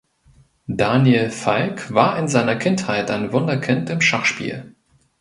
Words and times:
Daniel 0.65 1.29
Falk 1.29 1.93
war 1.93 2.17
in 2.17 2.27
seiner 2.27 2.55
Kindheit 2.55 3.11
ein 3.11 3.31
Wunderkind 3.31 3.87
im 3.91 4.01
Schachspiel. 4.01 4.73